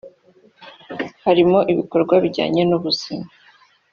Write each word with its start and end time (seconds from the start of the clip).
harimo 1.25 1.59
ibikorwa 1.71 2.15
bijyanye 2.23 2.61
n’ubuzima 2.69 3.27